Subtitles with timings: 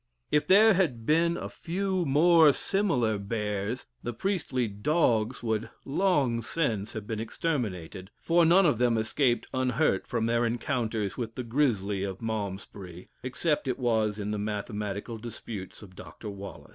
[0.31, 6.93] If there had been a few more similar "bears," the priestly "dogs" would long since
[6.93, 12.03] have been exterminated, for none of them escaped unhurt from their encounters with the "grizzly"
[12.03, 16.31] of Malmesbury, except it was in the mathematical disputes with Dr.
[16.31, 16.69] Wallis.